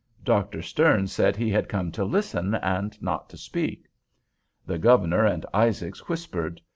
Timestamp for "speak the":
3.37-4.79